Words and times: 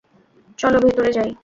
চলো 0.59 0.77
ভেতরে 0.79 1.09
যাই। 1.13 1.31